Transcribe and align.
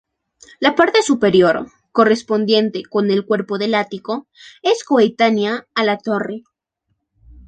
La 0.59 0.73
parte 0.73 1.03
superior, 1.03 1.71
correspondiente 1.91 2.81
con 2.81 3.11
el 3.11 3.23
cuerpo 3.23 3.59
del 3.59 3.75
ático, 3.75 4.25
es 4.63 4.83
coetánea 4.83 5.67
a 5.75 5.83
la 5.83 5.99
torre. 5.99 6.41